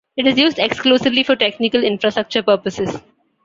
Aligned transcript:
It 0.17 0.25
is 0.25 0.35
used 0.39 0.57
exclusively 0.57 1.21
for 1.21 1.35
technical 1.35 1.83
infrastructure 1.83 2.41
purposes. 2.41 2.99